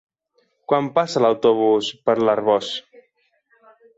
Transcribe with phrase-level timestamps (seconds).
[0.71, 2.73] Quan passa l'autobús per l'Arboç?